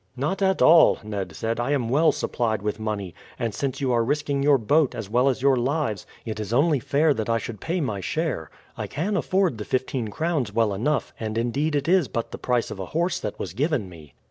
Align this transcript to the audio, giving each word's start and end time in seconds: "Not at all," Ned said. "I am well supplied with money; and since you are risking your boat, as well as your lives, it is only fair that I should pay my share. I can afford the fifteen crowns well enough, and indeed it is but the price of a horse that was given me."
"Not 0.17 0.41
at 0.41 0.63
all," 0.63 0.97
Ned 1.03 1.35
said. 1.35 1.59
"I 1.59 1.73
am 1.73 1.87
well 1.87 2.11
supplied 2.11 2.63
with 2.63 2.79
money; 2.79 3.13
and 3.37 3.53
since 3.53 3.79
you 3.79 3.91
are 3.91 4.03
risking 4.03 4.41
your 4.41 4.57
boat, 4.57 4.95
as 4.95 5.11
well 5.11 5.29
as 5.29 5.43
your 5.43 5.57
lives, 5.57 6.07
it 6.25 6.39
is 6.39 6.51
only 6.51 6.79
fair 6.79 7.13
that 7.13 7.29
I 7.29 7.37
should 7.37 7.61
pay 7.61 7.81
my 7.81 7.99
share. 7.99 8.49
I 8.75 8.87
can 8.87 9.15
afford 9.15 9.59
the 9.59 9.63
fifteen 9.63 10.07
crowns 10.07 10.51
well 10.51 10.73
enough, 10.73 11.13
and 11.19 11.37
indeed 11.37 11.75
it 11.75 11.87
is 11.87 12.07
but 12.07 12.31
the 12.31 12.39
price 12.39 12.71
of 12.71 12.79
a 12.79 12.87
horse 12.97 13.19
that 13.19 13.37
was 13.37 13.53
given 13.53 13.89
me." 13.89 14.15